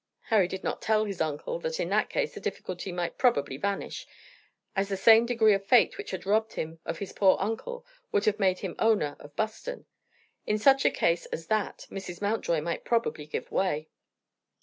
Harry 0.29 0.47
did 0.47 0.63
not 0.63 0.81
tell 0.81 1.05
his 1.05 1.21
uncle 1.21 1.59
that 1.59 1.79
in 1.79 1.89
that 1.89 2.09
case 2.09 2.33
the 2.33 2.39
difficulty 2.39 2.91
might 2.91 3.19
probably 3.19 3.55
vanish, 3.55 4.07
as 4.75 4.89
the 4.89 4.97
same 4.97 5.27
degree 5.27 5.53
of 5.53 5.63
fate 5.63 5.95
which 5.95 6.09
had 6.09 6.25
robbed 6.25 6.53
him 6.53 6.79
of 6.85 6.97
his 6.97 7.13
poor 7.13 7.37
uncle 7.39 7.85
would 8.11 8.25
have 8.25 8.39
made 8.39 8.57
him 8.61 8.73
owner 8.79 9.15
of 9.19 9.35
Buston. 9.35 9.85
In 10.47 10.57
such 10.57 10.85
a 10.85 10.89
case 10.89 11.27
as 11.27 11.45
that 11.45 11.85
Mrs. 11.91 12.19
Mountjoy 12.19 12.61
might 12.61 12.83
probably 12.83 13.27
give 13.27 13.51
way. 13.51 13.89